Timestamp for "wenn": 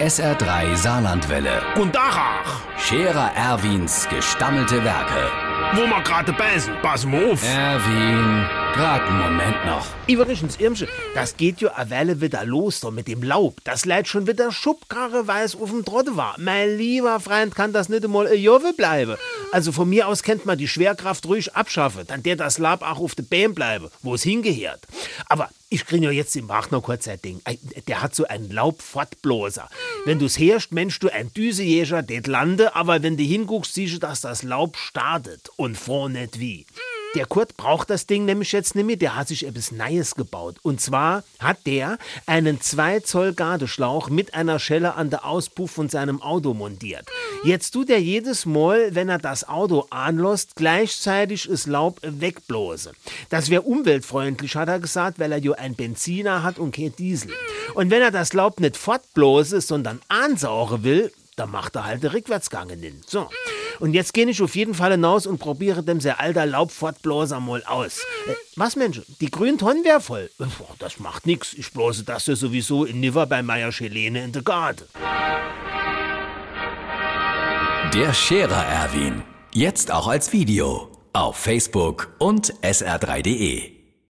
30.04-30.18, 33.02-33.16, 48.94-49.08, 57.90-58.02